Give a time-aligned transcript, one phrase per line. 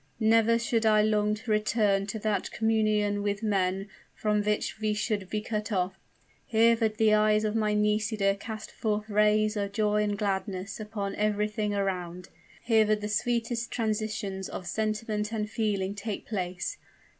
[0.19, 5.29] Never should I long to return to that communion with men from which we should
[5.29, 5.93] be cut off!
[6.47, 11.13] Here would the eyes of my Nisida cast forth rays of joy and gladness upon
[11.17, 12.29] everything around;
[12.63, 16.77] here would the sweetest transitions of sentiment and feeling take place!